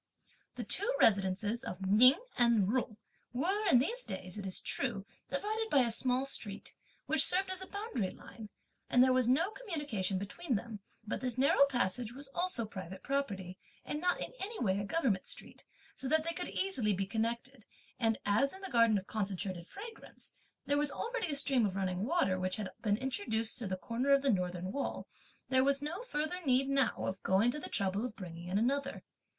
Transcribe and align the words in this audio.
The 0.55 0.63
two 0.63 0.91
residences 0.99 1.63
of 1.63 1.85
Ning 1.85 2.19
and 2.35 2.65
Jung 2.71 2.97
were, 3.33 3.67
in 3.69 3.77
these 3.77 4.03
days, 4.03 4.35
it 4.35 4.47
is 4.47 4.59
true, 4.59 5.05
divided 5.29 5.67
by 5.69 5.81
a 5.81 5.91
small 5.91 6.25
street, 6.25 6.73
which 7.05 7.23
served 7.23 7.51
as 7.51 7.61
a 7.61 7.67
boundary 7.67 8.09
line, 8.09 8.49
and 8.89 9.03
there 9.03 9.13
was 9.13 9.29
no 9.29 9.51
communication 9.51 10.17
between 10.17 10.55
them, 10.55 10.79
but 11.05 11.21
this 11.21 11.37
narrow 11.37 11.65
passage 11.67 12.13
was 12.13 12.29
also 12.29 12.65
private 12.65 13.03
property, 13.03 13.59
and 13.85 14.01
not 14.01 14.19
in 14.19 14.33
any 14.39 14.59
way 14.59 14.79
a 14.79 14.85
government 14.85 15.27
street, 15.27 15.65
so 15.95 16.07
that 16.07 16.23
they 16.23 16.33
could 16.33 16.49
easily 16.49 16.93
be 16.93 17.05
connected, 17.05 17.67
and 17.99 18.17
as 18.25 18.53
in 18.53 18.61
the 18.61 18.71
garden 18.71 18.97
of 18.97 19.05
Concentrated 19.05 19.67
Fragrance, 19.67 20.33
there 20.65 20.79
was 20.79 20.89
already 20.91 21.27
a 21.27 21.35
stream 21.35 21.63
of 21.63 21.75
running 21.75 22.05
water, 22.05 22.39
which 22.39 22.55
had 22.55 22.71
been 22.81 22.97
introduced 22.97 23.55
through 23.59 23.67
the 23.67 23.77
corner 23.77 24.09
of 24.13 24.23
the 24.23 24.31
Northern 24.33 24.71
wall, 24.71 25.05
there 25.49 25.63
was 25.63 25.79
no 25.79 26.01
further 26.01 26.43
need 26.43 26.67
now 26.69 27.05
of 27.05 27.21
going 27.21 27.51
to 27.51 27.59
the 27.59 27.69
trouble 27.69 28.03
of 28.03 28.15
bringing 28.15 28.47
in 28.47 28.57
another. 28.57 29.03